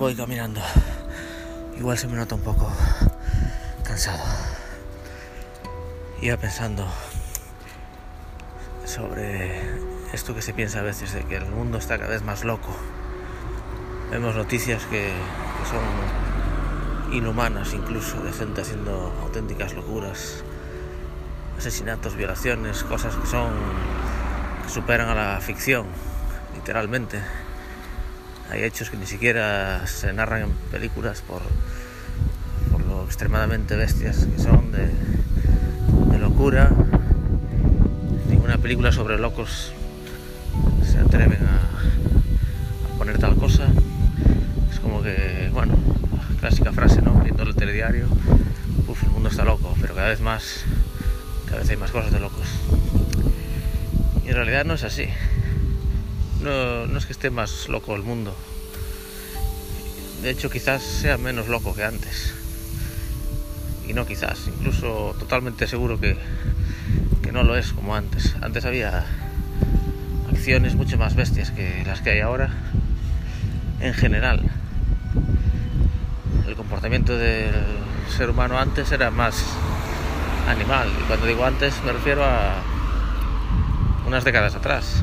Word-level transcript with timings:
voy 0.00 0.14
caminando. 0.14 0.62
Igual 1.78 1.98
se 1.98 2.08
me 2.08 2.16
nota 2.16 2.34
un 2.34 2.40
poco 2.40 2.72
cansado. 3.84 4.24
Iba 6.22 6.38
pensando 6.38 6.86
sobre 8.86 9.60
esto 10.14 10.34
que 10.34 10.40
se 10.40 10.54
piensa 10.54 10.80
a 10.80 10.82
veces 10.82 11.12
de 11.12 11.24
que 11.24 11.36
el 11.36 11.44
mundo 11.44 11.76
está 11.76 11.98
cada 11.98 12.08
vez 12.08 12.22
más 12.22 12.44
loco. 12.44 12.74
Vemos 14.10 14.34
noticias 14.34 14.84
que, 14.84 15.12
que 15.12 15.68
son 15.68 17.14
inhumanas 17.14 17.74
incluso, 17.74 18.22
de 18.22 18.32
gente 18.32 18.62
haciendo 18.62 19.12
auténticas 19.22 19.74
locuras, 19.74 20.42
asesinatos, 21.58 22.16
violaciones, 22.16 22.84
cosas 22.84 23.14
que 23.16 23.26
son 23.26 23.52
que 24.64 24.70
superan 24.70 25.10
a 25.10 25.14
la 25.14 25.40
ficción, 25.42 25.84
literalmente. 26.54 27.20
Hay 28.50 28.64
hechos 28.64 28.90
que 28.90 28.96
ni 28.96 29.06
siquiera 29.06 29.86
se 29.86 30.12
narran 30.12 30.42
en 30.42 30.50
películas 30.72 31.22
por, 31.22 31.40
por 32.72 32.84
lo 32.84 33.04
extremadamente 33.04 33.76
bestias 33.76 34.26
que 34.26 34.42
son, 34.42 34.72
de, 34.72 34.88
de 36.10 36.18
locura. 36.18 36.72
Ninguna 38.28 38.58
película 38.58 38.90
sobre 38.90 39.18
locos 39.18 39.72
se 40.84 40.98
atreven 40.98 41.38
a, 41.46 42.98
poner 42.98 43.18
tal 43.18 43.36
cosa. 43.36 43.68
Es 44.72 44.80
como 44.80 45.00
que, 45.00 45.48
bueno, 45.52 45.74
clásica 46.40 46.72
frase, 46.72 47.02
¿no? 47.02 47.14
Viendo 47.20 47.44
el 47.44 47.54
telediario, 47.54 48.08
uff, 48.88 49.02
el 49.04 49.10
mundo 49.10 49.28
está 49.28 49.44
loco, 49.44 49.76
pero 49.80 49.94
cada 49.94 50.08
vez 50.08 50.20
más, 50.20 50.64
cada 51.46 51.60
vez 51.60 51.70
hay 51.70 51.76
más 51.76 51.92
cosas 51.92 52.10
de 52.10 52.18
locos. 52.18 52.48
Y 54.24 54.28
en 54.30 54.34
realidad 54.34 54.64
no 54.64 54.74
es 54.74 54.82
así. 54.82 55.06
No, 56.42 56.86
no 56.86 56.98
es 56.98 57.04
que 57.04 57.12
esté 57.12 57.28
más 57.28 57.68
loco 57.68 57.94
el 57.94 58.02
mundo. 58.02 58.34
De 60.22 60.30
hecho, 60.30 60.48
quizás 60.48 60.82
sea 60.82 61.18
menos 61.18 61.48
loco 61.48 61.74
que 61.74 61.84
antes. 61.84 62.32
Y 63.86 63.92
no 63.92 64.06
quizás, 64.06 64.46
incluso 64.46 65.14
totalmente 65.18 65.66
seguro 65.66 66.00
que, 66.00 66.16
que 67.22 67.32
no 67.32 67.42
lo 67.42 67.56
es 67.56 67.72
como 67.72 67.94
antes. 67.94 68.36
Antes 68.40 68.64
había 68.64 69.04
acciones 70.30 70.76
mucho 70.76 70.96
más 70.96 71.14
bestias 71.14 71.50
que 71.50 71.82
las 71.84 72.00
que 72.00 72.10
hay 72.10 72.20
ahora 72.20 72.50
en 73.80 73.92
general. 73.92 74.40
El 76.46 76.54
comportamiento 76.54 77.18
del 77.18 77.52
ser 78.16 78.30
humano 78.30 78.58
antes 78.58 78.92
era 78.92 79.10
más 79.10 79.44
animal. 80.48 80.88
Y 81.00 81.02
cuando 81.04 81.26
digo 81.26 81.44
antes 81.44 81.74
me 81.84 81.92
refiero 81.92 82.24
a 82.24 82.62
unas 84.06 84.24
décadas 84.24 84.54
atrás 84.54 85.02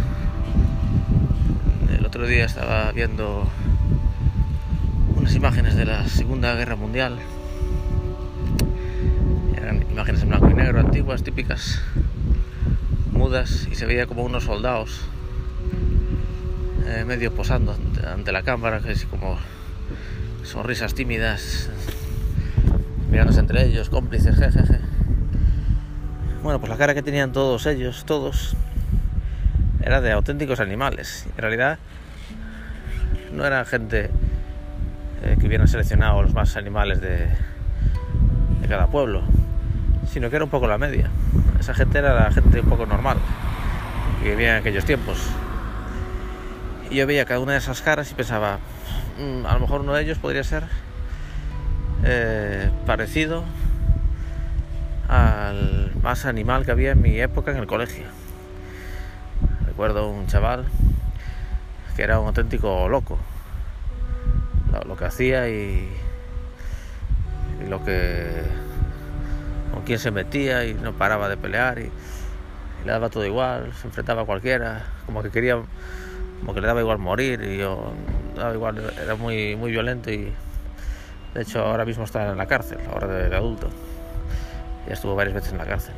otro 2.08 2.26
día 2.26 2.46
estaba 2.46 2.90
viendo 2.94 3.46
unas 5.18 5.36
imágenes 5.36 5.76
de 5.76 5.84
la 5.84 6.08
Segunda 6.08 6.56
Guerra 6.56 6.78
Mundial. 6.78 7.20
Eran 9.58 9.86
imágenes 9.92 10.22
en 10.22 10.30
blanco 10.30 10.50
y 10.50 10.54
negro, 10.54 10.80
antiguas, 10.80 11.24
típicas, 11.24 11.82
mudas, 13.12 13.68
y 13.70 13.76
se 13.76 13.86
veía 13.86 14.06
como 14.06 14.24
unos 14.24 14.46
soldados 14.46 15.02
eh, 16.88 17.04
medio 17.06 17.36
posando 17.36 17.76
ante, 18.10 18.32
la 18.32 18.44
cámara, 18.44 18.80
que 18.80 18.94
es 18.94 19.06
como 19.06 19.38
sonrisas 20.44 20.94
tímidas, 20.94 21.70
mirándose 23.12 23.42
entre 23.42 23.66
ellos, 23.66 23.90
cómplices. 23.90 24.38
Bueno, 26.42 26.60
pues 26.62 26.70
la 26.70 26.78
cara 26.78 26.94
que 26.94 27.04
tenían 27.04 27.34
todos 27.34 27.66
ellos, 27.66 28.06
todos, 28.06 28.56
era 29.88 30.02
de 30.02 30.12
auténticos 30.12 30.60
animales. 30.60 31.26
En 31.38 31.42
realidad 31.42 31.80
no 33.32 33.46
era 33.46 33.64
gente 33.64 34.10
eh, 35.24 35.38
que 35.40 35.48
hubieran 35.48 35.70
seleccionado 35.70 36.22
los 36.22 36.34
más 36.34 36.58
animales 36.58 37.00
de, 37.00 37.30
cada 38.68 38.88
pueblo, 38.88 39.24
sino 40.12 40.30
que 40.30 40.36
era 40.36 40.44
un 40.44 40.52
poco 40.52 40.68
la 40.68 40.78
media. 40.78 41.10
Esa 41.58 41.74
gente 41.74 42.00
era 42.00 42.14
la 42.14 42.32
gente 42.32 42.60
un 42.60 42.68
poco 42.68 42.86
normal, 42.86 43.18
que 44.22 44.32
vivía 44.32 44.56
en 44.56 44.60
aquellos 44.60 44.84
tiempos. 44.84 45.26
Y 46.90 46.96
yo 46.96 47.08
veía 47.08 47.24
cada 47.24 47.40
una 47.40 47.54
de 47.54 47.60
esas 47.60 47.82
caras 47.82 48.12
y 48.12 48.14
pensaba, 48.14 48.60
mmm, 49.18 49.46
a 49.46 49.54
lo 49.54 49.62
mejor 49.62 49.82
uno 49.82 49.94
de 49.94 50.04
ellos 50.04 50.18
podría 50.18 50.44
ser 50.44 50.64
eh, 52.04 52.70
parecido 52.86 53.46
al 55.08 55.94
más 56.04 56.26
animal 56.26 56.66
que 56.66 56.72
había 56.72 56.92
en 56.92 57.02
mi 57.02 57.18
época 57.22 57.52
en 57.52 57.58
el 57.58 57.68
colegio 57.68 58.27
recuerdo 59.78 60.10
un 60.10 60.26
chaval 60.26 60.66
que 61.96 62.02
era 62.02 62.20
un 62.20 62.26
auténtico 62.26 62.90
loco. 62.90 63.20
Lo, 64.74 64.82
lo 64.86 64.98
que 64.98 65.06
hacía 65.06 65.48
y, 65.50 65.88
y, 67.64 67.70
lo 67.70 67.86
que. 67.86 68.26
con 69.72 69.84
quién 69.84 70.00
se 70.00 70.10
metía 70.10 70.66
y 70.66 70.74
no 70.74 70.94
paraba 70.94 71.30
de 71.30 71.38
pelear 71.38 71.78
y, 71.78 71.84
y, 71.84 72.86
le 72.86 72.92
daba 72.92 73.10
todo 73.10 73.24
igual, 73.24 73.72
se 73.80 73.86
enfrentaba 73.86 74.24
a 74.24 74.26
cualquiera, 74.26 74.84
como 75.06 75.22
que 75.22 75.30
quería. 75.30 75.62
como 76.40 76.56
que 76.56 76.62
le 76.62 76.66
daba 76.66 76.82
igual 76.82 76.98
morir 76.98 77.44
y 77.44 77.58
yo. 77.60 77.94
daba 78.36 78.56
igual, 78.56 78.82
era 79.00 79.14
muy, 79.14 79.56
muy 79.56 79.70
violento 79.70 80.10
y. 80.10 80.34
de 81.36 81.42
hecho 81.44 81.64
ahora 81.64 81.86
mismo 81.86 82.04
está 82.04 82.32
en 82.32 82.38
la 82.40 82.48
cárcel, 82.48 82.80
ahora 82.92 83.06
de, 83.06 83.30
de 83.30 83.36
adulto. 83.36 83.70
Ya 84.88 84.94
estuvo 84.94 85.14
varias 85.14 85.36
veces 85.36 85.52
en 85.52 85.60
la 85.60 85.66
cárcel. 85.66 85.94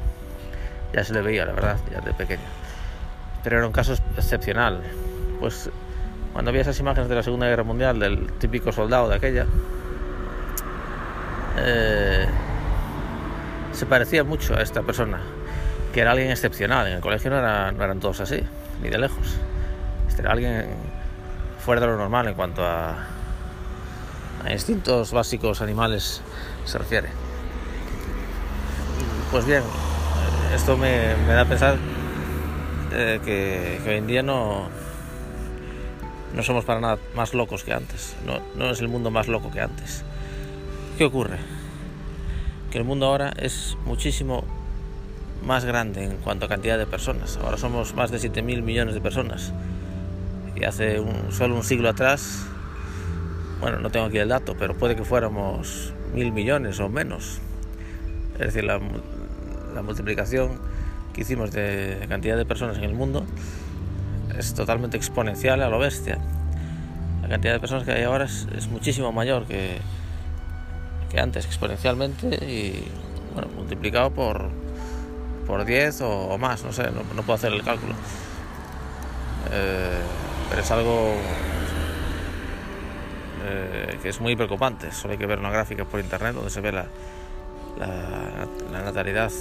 Ya 0.94 1.02
se 1.02 1.14
le 1.14 1.22
veía, 1.22 1.46
la 1.46 1.54
verdad, 1.54 1.78
ya 1.90 2.02
de 2.02 2.14
pequeño 2.14 2.69
pero 3.44 3.58
era 3.58 3.68
un 3.68 3.74
caso 3.74 3.94
excepcional. 4.18 4.82
Pues 5.40 5.70
cuando 6.34 6.52
vi 6.52 6.60
esas 6.60 6.80
imágenes 6.80 7.10
de 7.10 7.16
la 7.16 7.24
Segunda 7.24 7.48
Guerra 7.48 7.64
Mundial 7.64 8.00
del 8.00 8.32
típico 8.34 8.72
soldado 8.72 9.10
de 9.10 9.16
aquella, 9.16 9.46
eh, 11.58 12.28
se 13.72 13.86
parecía 13.86 14.24
mucho 14.24 14.56
a 14.56 14.62
esta 14.62 14.84
persona, 14.84 15.20
que 15.94 16.02
era 16.02 16.12
alguien 16.12 16.32
excepcional. 16.32 16.88
En 16.88 16.94
el 16.94 17.02
colegio 17.02 17.30
no, 17.32 17.38
era, 17.40 17.72
no 17.72 17.84
eran 17.84 18.00
todos 18.00 18.20
así, 18.22 18.44
ni 18.82 18.90
de 18.90 18.98
lejos. 18.98 19.38
Este 20.08 20.22
era 20.22 20.32
alguien 20.32 20.68
fuera 21.64 21.82
de 21.82 21.88
lo 21.88 21.98
normal 21.98 22.28
en 22.28 22.34
cuanto 22.36 22.66
a, 22.66 23.06
a 24.44 24.52
instintos 24.52 25.12
básicos 25.12 25.62
animales 25.62 26.22
se 26.66 26.78
refiere. 26.78 27.10
Pues 29.32 29.46
bien, 29.46 29.64
esto 30.54 30.78
me, 30.78 31.16
me 31.28 31.34
da 31.34 31.42
a 31.42 31.46
pensar 31.46 31.78
eh, 32.92 33.20
que, 33.24 33.90
hoy 33.90 33.96
en 33.96 34.08
día 34.08 34.24
no, 34.24 34.68
no 36.36 36.44
somos 36.44 36.66
para 36.66 36.80
nada 36.80 36.98
más 37.16 37.34
locos 37.34 37.64
que 37.64 37.74
antes. 37.74 38.16
No, 38.26 38.40
no 38.56 38.72
es 38.72 38.80
el 38.80 38.88
mundo 38.88 39.12
más 39.12 39.28
loco 39.28 39.52
que 39.52 39.62
antes. 39.62 40.04
¿Qué 40.98 41.06
ocurre? 41.06 41.38
Que 42.72 42.78
el 42.78 42.84
mundo 42.84 43.08
ahora 43.08 43.34
es 43.38 43.78
muchísimo 43.86 44.44
más 45.46 45.66
grande 45.66 46.04
en 46.04 46.18
cuanto 46.18 46.46
a 46.46 46.50
cantidad 46.50 46.78
de 46.78 46.86
personas. 46.86 47.38
Ahora 47.38 47.58
somos 47.58 47.94
más 47.94 48.12
de 48.12 48.18
7.000 48.18 48.62
millones 48.62 48.94
de 48.94 49.02
personas. 49.02 49.54
Y 50.56 50.66
hace 50.66 51.02
solo 51.32 51.56
un 51.56 51.64
siglo 51.64 51.90
atrás, 51.90 52.46
bueno, 53.62 53.80
no 53.80 53.90
tengo 53.90 54.08
aquí 54.08 54.18
el 54.18 54.30
dato, 54.30 54.56
pero 54.58 54.76
puede 54.76 54.96
que 54.96 55.04
fuéramos 55.04 55.94
mil 56.14 56.32
millones 56.32 56.80
o 56.80 56.90
menos. 56.90 57.40
Es 58.34 58.54
decir, 58.54 58.64
la 58.66 58.80
multiplicación 59.82 60.60
que 61.14 61.22
hicimos 61.22 61.52
de 61.52 62.06
cantidad 62.08 62.38
de 62.38 62.46
personas 62.46 62.78
en 62.78 62.84
el 62.84 62.94
mundo 62.94 63.26
es 64.38 64.54
totalmente 64.54 64.98
exponencial 64.98 65.62
a 65.62 65.70
lo 65.70 65.80
bestia. 65.80 66.18
La 67.22 67.28
cantidad 67.28 67.54
de 67.54 67.60
personas 67.60 67.84
que 67.84 67.92
hay 67.92 68.04
ahora 68.04 68.26
es, 68.26 68.68
muchísimo 68.72 69.12
mayor 69.12 69.46
que, 69.46 69.78
que, 71.10 71.20
antes, 71.20 71.46
exponencialmente, 71.46 72.28
y 72.46 72.88
multiplicado 73.56 74.12
por, 74.12 74.50
por 75.46 75.66
10 75.66 76.02
o, 76.02 76.38
más, 76.38 76.64
no 76.64 76.72
sé, 76.72 76.84
no, 76.92 77.04
puedo 77.24 77.34
hacer 77.34 77.54
el 77.54 77.64
cálculo. 77.64 77.94
Eh, 79.52 80.00
pero 80.50 80.62
es 80.62 80.72
algo 80.72 81.16
eh, 83.46 83.98
que 84.02 84.10
es 84.10 84.22
muy 84.22 84.36
preocupante. 84.36 84.92
Solo 84.92 85.14
hay 85.14 85.18
que 85.18 85.26
ver 85.26 85.40
una 85.40 85.52
gráfica 85.52 85.86
por 85.86 86.00
internet 86.00 86.34
donde 86.34 86.50
se 86.50 86.62
ve 86.62 86.72
la, 86.72 86.86
la 87.78 88.82
natalidad 88.82 89.32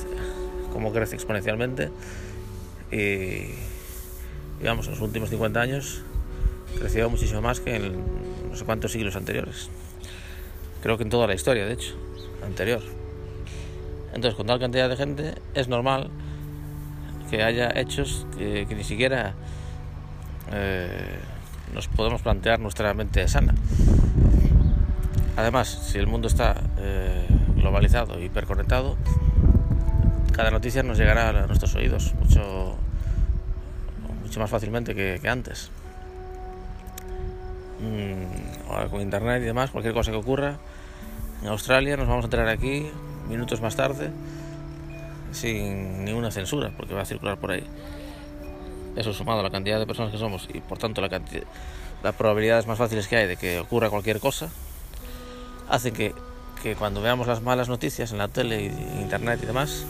cómo 0.72 0.92
crece 0.92 1.14
exponencialmente. 1.14 1.90
Y 2.90 3.54
digamos 4.58 4.86
en 4.86 4.92
los 4.92 5.00
últimos 5.00 5.30
50 5.30 5.60
años 5.60 6.02
creció 6.78 7.08
muchísimo 7.10 7.40
más 7.40 7.60
que 7.60 7.76
en 7.76 7.92
no 8.50 8.56
sé 8.56 8.64
cuántos 8.64 8.92
siglos 8.92 9.16
anteriores. 9.16 9.68
Creo 10.82 10.96
que 10.96 11.04
en 11.04 11.10
toda 11.10 11.26
la 11.26 11.34
historia 11.34 11.66
de 11.66 11.72
hecho 11.74 11.94
anterior. 12.44 12.82
Entonces 14.14 14.34
con 14.34 14.46
tal 14.46 14.58
cantidad 14.58 14.88
de 14.88 14.96
gente 14.96 15.34
es 15.54 15.68
normal 15.68 16.10
que 17.30 17.42
haya 17.42 17.70
hechos 17.74 18.26
que, 18.36 18.66
ni 18.74 18.84
siquiera 18.84 19.34
eh, 20.52 21.18
nos 21.74 21.88
podemos 21.88 22.22
plantear 22.22 22.58
nuestra 22.58 22.94
mente 22.94 23.26
sana. 23.28 23.54
Además 25.36 25.68
si 25.68 25.98
el 25.98 26.06
mundo 26.06 26.26
está 26.26 26.62
eh, 26.78 27.26
globalizado 27.56 28.18
hiperconectado 28.20 28.96
cada 30.38 30.52
noticia 30.52 30.84
nos 30.84 30.96
llegará 30.96 31.30
a 31.30 31.46
nuestros 31.48 31.74
oídos 31.74 32.14
mucho, 32.14 32.76
mucho 34.22 34.38
más 34.38 34.48
fácilmente 34.48 34.94
que, 34.94 35.28
antes. 35.28 35.72
mm, 37.80 38.88
con 38.88 39.00
internet 39.00 39.42
y 39.42 39.46
demás, 39.46 39.72
cualquier 39.72 39.94
cosa 39.94 40.12
que 40.12 40.16
ocurra 40.16 40.58
en 41.42 41.48
Australia, 41.48 41.96
nos 41.96 42.06
vamos 42.06 42.22
a 42.22 42.26
enterar 42.26 42.48
aquí 42.48 42.88
minutos 43.28 43.60
más 43.60 43.74
tarde 43.74 44.10
sin 45.32 46.04
ninguna 46.04 46.30
censura, 46.30 46.70
porque 46.76 46.94
va 46.94 47.02
a 47.02 47.04
circular 47.04 47.36
por 47.38 47.50
ahí. 47.50 47.64
Eso 48.94 49.12
sumado 49.12 49.40
a 49.40 49.42
la 49.42 49.50
cantidad 49.50 49.80
de 49.80 49.86
personas 49.86 50.12
que 50.12 50.18
somos 50.18 50.48
y 50.54 50.60
por 50.60 50.78
tanto 50.78 51.00
la 51.00 51.08
cantidad, 51.08 51.42
las 52.04 52.14
probabilidades 52.14 52.68
más 52.68 52.78
fáciles 52.78 53.08
que 53.08 53.16
hay 53.16 53.26
de 53.26 53.36
que 53.36 53.58
ocurra 53.58 53.90
cualquier 53.90 54.20
cosa, 54.20 54.50
hace 55.68 55.90
que, 55.90 56.14
que 56.62 56.76
cuando 56.76 57.02
veamos 57.02 57.26
las 57.26 57.42
malas 57.42 57.68
noticias 57.68 58.12
en 58.12 58.18
la 58.18 58.28
tele, 58.28 58.66
internet 59.00 59.40
y 59.42 59.46
demás, 59.46 59.84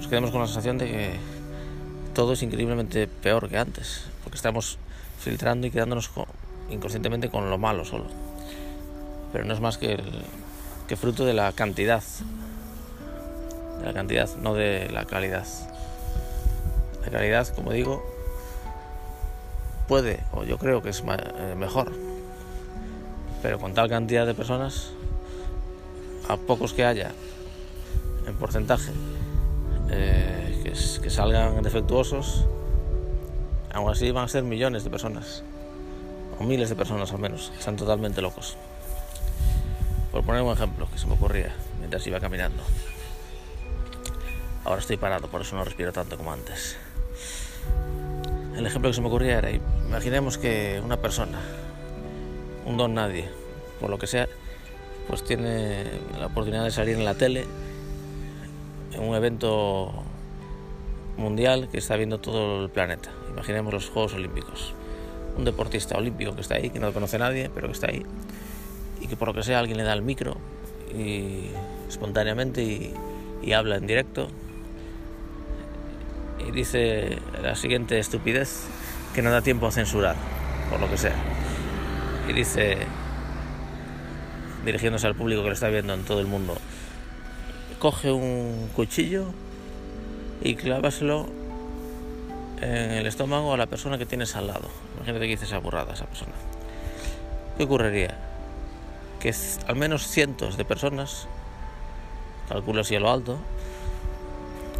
nos 0.00 0.08
quedemos 0.08 0.30
con 0.30 0.40
la 0.40 0.46
sensación 0.46 0.78
de 0.78 0.86
que 0.86 1.10
todo 2.14 2.32
es 2.32 2.42
increíblemente 2.42 3.06
peor 3.06 3.50
que 3.50 3.58
antes, 3.58 4.06
porque 4.24 4.36
estamos 4.36 4.78
filtrando 5.18 5.66
y 5.66 5.70
quedándonos 5.70 6.10
inconscientemente 6.70 7.28
con 7.28 7.50
lo 7.50 7.58
malo 7.58 7.84
solo. 7.84 8.06
Pero 9.30 9.44
no 9.44 9.52
es 9.52 9.60
más 9.60 9.76
que, 9.76 10.02
que 10.88 10.96
fruto 10.96 11.26
de 11.26 11.34
la 11.34 11.52
cantidad 11.52 12.02
de 13.78 13.84
la 13.84 13.92
cantidad, 13.92 14.30
no 14.36 14.54
de 14.54 14.88
la 14.90 15.04
calidad. 15.04 15.46
La 17.04 17.10
calidad, 17.10 17.46
como 17.54 17.70
digo, 17.70 18.02
puede, 19.86 20.20
o 20.32 20.44
yo 20.44 20.56
creo 20.56 20.80
que 20.80 20.88
es 20.88 21.00
eh, 21.06 21.54
mejor, 21.58 21.92
pero 23.42 23.58
con 23.58 23.74
tal 23.74 23.90
cantidad 23.90 24.24
de 24.24 24.32
personas, 24.32 24.92
a 26.26 26.38
pocos 26.38 26.72
que 26.72 26.86
haya 26.86 27.12
en 28.26 28.34
porcentaje 28.36 28.92
eh, 29.90 30.60
que, 30.62 30.70
que 30.72 31.10
salgan 31.10 31.62
defectuosos, 31.62 32.46
aún 33.72 33.90
así 33.90 34.10
van 34.10 34.24
a 34.24 34.28
ser 34.28 34.42
millones 34.42 34.84
de 34.84 34.90
personas, 34.90 35.42
o 36.38 36.44
miles 36.44 36.68
de 36.68 36.76
personas 36.76 37.12
al 37.12 37.18
menos, 37.18 37.50
que 37.50 37.58
están 37.58 37.76
totalmente 37.76 38.22
locos. 38.22 38.56
Por 40.12 40.24
poner 40.24 40.42
un 40.42 40.52
ejemplo 40.52 40.88
que 40.90 40.98
se 40.98 41.06
me 41.06 41.14
ocurría 41.14 41.54
mientras 41.78 42.06
iba 42.06 42.20
caminando. 42.20 42.62
Ahora 44.64 44.80
estoy 44.80 44.96
parado, 44.96 45.28
por 45.28 45.40
eso 45.40 45.56
no 45.56 45.64
respiro 45.64 45.92
tanto 45.92 46.16
como 46.16 46.32
antes. 46.32 46.76
El 48.56 48.66
ejemplo 48.66 48.90
que 48.90 48.94
se 48.94 49.00
me 49.00 49.06
ocurría 49.06 49.38
era, 49.38 49.50
imaginemos 49.50 50.36
que 50.36 50.80
una 50.84 50.98
persona, 50.98 51.38
un 52.66 52.76
don 52.76 52.94
nadie, 52.94 53.28
por 53.80 53.88
lo 53.88 53.98
que 53.98 54.06
sea, 54.06 54.28
pues 55.08 55.24
tiene 55.24 55.84
la 56.18 56.26
oportunidad 56.26 56.64
de 56.64 56.70
salir 56.70 56.96
en 56.96 57.04
la 57.04 57.14
tele 57.14 57.46
en 58.92 59.02
un 59.02 59.14
evento 59.14 59.92
mundial 61.16 61.68
que 61.70 61.78
está 61.78 61.96
viendo 61.96 62.18
todo 62.18 62.64
el 62.64 62.70
planeta. 62.70 63.10
Imaginemos 63.30 63.72
los 63.72 63.88
Juegos 63.88 64.14
Olímpicos. 64.14 64.74
Un 65.36 65.44
deportista 65.44 65.96
olímpico 65.96 66.34
que 66.34 66.40
está 66.40 66.56
ahí, 66.56 66.70
que 66.70 66.80
no 66.80 66.92
conoce 66.92 67.16
a 67.16 67.20
nadie, 67.20 67.50
pero 67.54 67.68
que 67.68 67.72
está 67.72 67.88
ahí, 67.88 68.04
y 69.00 69.06
que 69.06 69.16
por 69.16 69.28
lo 69.28 69.34
que 69.34 69.42
sea 69.42 69.58
alguien 69.58 69.78
le 69.78 69.84
da 69.84 69.92
el 69.92 70.02
micro 70.02 70.36
y 70.92 71.46
espontáneamente 71.88 72.62
y, 72.62 72.94
y 73.42 73.52
habla 73.52 73.76
en 73.76 73.86
directo 73.86 74.28
y 76.46 76.50
dice 76.50 77.18
la 77.42 77.54
siguiente 77.54 77.98
estupidez 77.98 78.64
que 79.14 79.22
no 79.22 79.30
da 79.30 79.42
tiempo 79.42 79.66
a 79.66 79.72
censurar, 79.72 80.16
por 80.70 80.80
lo 80.80 80.88
que 80.90 80.96
sea. 80.96 81.14
Y 82.28 82.32
dice, 82.32 82.78
dirigiéndose 84.64 85.06
al 85.06 85.14
público 85.14 85.42
que 85.42 85.48
lo 85.48 85.54
está 85.54 85.68
viendo 85.68 85.94
en 85.94 86.04
todo 86.04 86.20
el 86.20 86.26
mundo, 86.26 86.56
coge 87.80 88.12
un 88.12 88.68
cuchillo 88.76 89.24
y 90.42 90.54
clávaselo 90.54 91.26
en 92.60 92.90
el 92.92 93.06
estómago 93.06 93.54
a 93.54 93.56
la 93.56 93.66
persona 93.66 93.96
que 93.96 94.04
tienes 94.04 94.36
al 94.36 94.46
lado. 94.46 94.68
Imagínate 94.96 95.24
que 95.24 95.30
dice 95.30 95.46
esa 95.46 95.58
burrada 95.58 95.94
esa 95.94 96.04
persona. 96.04 96.32
¿Qué 97.56 97.64
ocurriría? 97.64 98.16
Que 99.18 99.34
al 99.66 99.76
menos 99.76 100.06
cientos 100.06 100.58
de 100.58 100.64
personas, 100.66 101.26
calculo 102.48 102.82
así 102.82 102.94
a 102.96 103.00
lo 103.00 103.10
alto, 103.10 103.38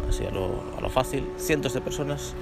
así 0.07 0.23
a 0.23 0.29
lo, 0.29 0.89
fácil, 0.89 1.27
cientos 1.37 1.73
de 1.73 1.81
personas 1.81 2.33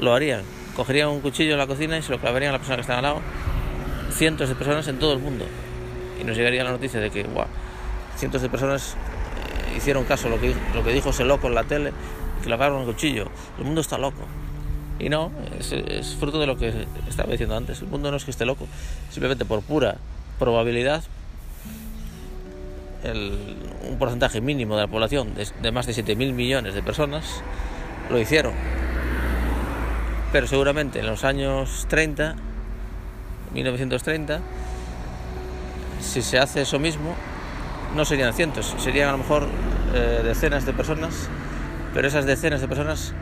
lo 0.00 0.14
harían. 0.14 0.42
Cogerían 0.74 1.08
un 1.08 1.20
cuchillo 1.20 1.52
en 1.52 1.58
la 1.58 1.66
cocina 1.66 1.98
y 1.98 2.02
se 2.02 2.12
lo 2.12 2.18
clavarían 2.18 2.48
a 2.48 2.52
la 2.52 2.58
persona 2.58 2.76
que 2.76 2.82
está 2.82 2.96
al 2.96 3.02
lado. 3.02 3.20
Cientos 4.10 4.48
de 4.48 4.54
personas 4.54 4.88
en 4.88 4.98
todo 4.98 5.12
el 5.12 5.18
mundo. 5.18 5.44
Y 6.18 6.24
nos 6.24 6.36
llegaría 6.36 6.64
la 6.64 6.70
noticia 6.70 6.98
de 6.98 7.10
que, 7.10 7.24
wow, 7.24 7.44
cientos 8.16 8.40
de 8.40 8.48
personas 8.48 8.96
hicieron 9.76 10.04
caso 10.04 10.28
a 10.28 10.30
lo 10.30 10.40
que, 10.40 10.54
lo 10.74 10.84
que 10.84 10.92
dijo 10.92 11.10
ese 11.10 11.24
loco 11.24 11.48
en 11.48 11.54
la 11.54 11.64
tele 11.64 11.92
y 12.40 12.44
clavaron 12.44 12.80
un 12.80 12.86
cuchillo. 12.86 13.26
El 13.58 13.64
mundo 13.64 13.80
está 13.80 13.98
loco. 13.98 14.22
Y 14.98 15.08
no, 15.08 15.32
es, 15.58 15.72
es 15.72 16.14
fruto 16.16 16.38
de 16.38 16.46
lo 16.46 16.56
que 16.56 16.86
estaba 17.08 17.30
diciendo 17.30 17.56
antes. 17.56 17.80
El 17.80 17.88
mundo 17.88 18.10
no 18.10 18.16
es 18.16 18.24
que 18.24 18.30
esté 18.30 18.44
loco, 18.44 18.66
simplemente 19.10 19.44
por 19.44 19.62
pura 19.62 19.96
probabilidad 20.38 21.02
un 23.10 23.96
porcentaje 23.98 24.40
mínimo 24.40 24.76
de 24.76 24.82
la 24.82 24.88
población 24.88 25.34
de, 25.34 25.72
más 25.72 25.86
de 25.86 25.92
7.000 25.92 26.32
millones 26.32 26.74
de 26.74 26.82
personas 26.82 27.42
lo 28.10 28.18
hicieron. 28.18 28.52
Pero 30.30 30.46
seguramente 30.46 31.00
en 31.00 31.06
los 31.06 31.24
años 31.24 31.86
30, 31.88 32.36
1930, 33.52 34.40
si 36.00 36.22
se 36.22 36.38
hace 36.38 36.62
eso 36.62 36.78
mismo, 36.78 37.14
no 37.94 38.04
serían 38.04 38.32
cientos, 38.34 38.74
serían 38.78 39.08
a 39.08 39.12
lo 39.12 39.18
mejor 39.18 39.46
eh, 39.94 40.22
decenas 40.24 40.64
de 40.64 40.72
personas, 40.72 41.28
pero 41.94 42.08
esas 42.08 42.24
decenas 42.24 42.60
de 42.60 42.68
personas 42.68 43.14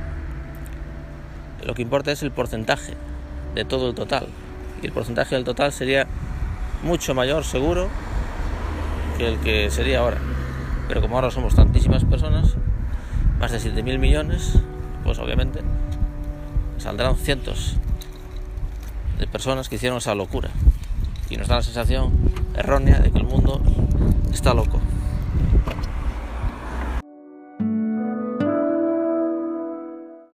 lo 1.65 1.75
que 1.75 1.83
importa 1.83 2.13
es 2.13 2.23
el 2.23 2.31
porcentaje 2.31 2.95
de 3.55 3.65
todo 3.65 3.91
el 3.91 3.95
total. 3.95 4.27
Y 4.83 4.87
el 4.87 4.93
porcentaje 4.93 5.35
del 5.35 5.45
total 5.45 5.73
sería 5.73 6.07
mucho 6.83 7.15
mayor, 7.15 7.45
seguro, 7.45 7.89
el 9.19 9.39
que 9.41 9.71
sería 9.71 10.01
ahora. 10.01 10.19
Pero 10.89 11.03
como 11.03 11.17
ahora 11.17 11.31
somos 11.31 11.55
tantísimas 11.55 12.05
personas, 12.05 12.55
más 13.39 13.53
de 13.53 13.59
7.000 13.59 13.99
millones, 13.99 14.55
pues 15.05 15.19
obviamente 15.19 15.61
saldrán 16.79 17.17
cientos 17.17 17.77
de 19.19 19.27
personas 19.27 19.69
que 19.69 19.77
hicieron 19.77 19.99
esa 19.99 20.15
locura. 20.15 20.49
Y 21.29 21.37
nos 21.37 21.49
da 21.49 21.57
la 21.57 21.63
sensación 21.63 22.13
errónea 22.57 22.99
de 23.01 23.11
que 23.13 23.19
el 23.19 23.25
mundo 23.25 23.61
está 24.33 24.55
loco. 24.55 24.81